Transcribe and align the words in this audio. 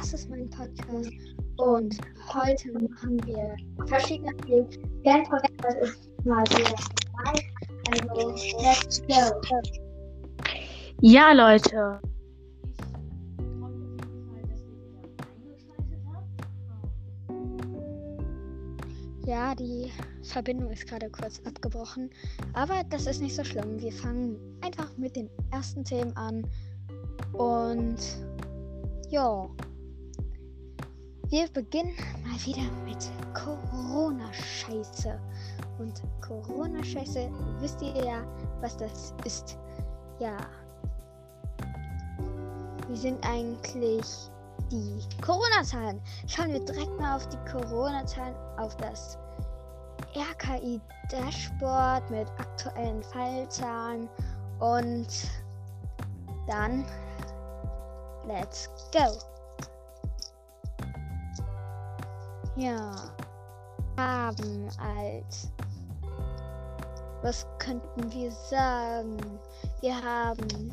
Podcast 0.00 1.12
und 1.58 1.98
heute 2.32 2.72
machen 2.72 3.20
wir 3.26 3.54
verschiedene 3.86 4.34
Themen. 4.38 4.66
Der 5.04 5.22
Podcast 5.28 5.76
ist 5.82 6.24
mal 6.24 6.42
wieder 6.44 6.74
dabei. 7.12 7.42
Also, 7.90 8.30
let's 8.62 9.02
go. 9.02 9.40
Ja, 11.02 11.32
Leute. 11.32 12.00
Ja, 19.26 19.54
die 19.54 19.92
Verbindung 20.22 20.70
ist 20.70 20.86
gerade 20.86 21.10
kurz 21.10 21.42
abgebrochen, 21.44 22.08
aber 22.54 22.84
das 22.88 23.06
ist 23.06 23.20
nicht 23.20 23.36
so 23.36 23.44
schlimm. 23.44 23.78
Wir 23.78 23.92
fangen 23.92 24.38
einfach 24.62 24.96
mit 24.96 25.14
den 25.14 25.28
ersten 25.52 25.84
Themen 25.84 26.16
an 26.16 26.46
und 27.34 27.98
ja. 29.10 29.46
Wir 31.30 31.46
beginnen 31.52 31.94
mal 32.24 32.44
wieder 32.44 32.68
mit 32.84 33.08
Corona-Scheiße. 33.34 35.16
Und 35.78 36.02
Corona-Scheiße, 36.20 37.30
wisst 37.60 37.80
ihr 37.82 38.04
ja, 38.04 38.24
was 38.60 38.76
das 38.76 39.14
ist. 39.24 39.56
Ja. 40.18 40.36
Wie 42.88 42.96
sind 42.96 43.24
eigentlich 43.24 44.04
die 44.72 44.98
Corona-Zahlen? 45.24 46.00
Schauen 46.26 46.52
wir 46.52 46.64
direkt 46.64 46.98
mal 46.98 47.14
auf 47.14 47.28
die 47.28 47.38
Corona-Zahlen, 47.48 48.34
auf 48.58 48.76
das 48.78 49.16
RKI-Dashboard 50.16 52.10
mit 52.10 52.28
aktuellen 52.38 53.04
Fallzahlen 53.04 54.08
und 54.58 55.06
dann 56.48 56.84
let's 58.26 58.68
go. 58.92 59.16
Ja, 62.60 62.94
haben 63.96 64.68
als 64.76 65.50
was 67.22 67.46
könnten 67.58 68.12
wir 68.12 68.30
sagen? 68.30 69.16
Wir 69.80 69.94
haben 69.94 70.70